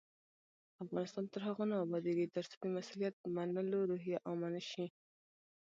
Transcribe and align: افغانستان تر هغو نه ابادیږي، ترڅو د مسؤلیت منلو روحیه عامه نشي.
افغانستان 0.83 1.25
تر 1.33 1.41
هغو 1.47 1.63
نه 1.71 1.75
ابادیږي، 1.85 2.25
ترڅو 2.35 2.55
د 2.61 2.65
مسؤلیت 2.75 3.15
منلو 3.35 3.79
روحیه 3.89 4.17
عامه 4.27 4.49
نشي. 4.55 4.85